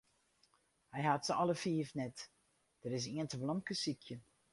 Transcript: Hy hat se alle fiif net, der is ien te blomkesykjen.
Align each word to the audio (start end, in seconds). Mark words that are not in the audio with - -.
Hy 0.95 1.03
hat 1.09 1.25
se 1.27 1.33
alle 1.41 1.55
fiif 1.63 1.89
net, 1.99 2.17
der 2.81 2.95
is 2.97 3.05
ien 3.15 3.29
te 3.29 3.37
blomkesykjen. 3.41 4.21